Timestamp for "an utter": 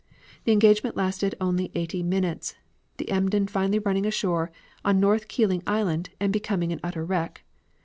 6.73-7.05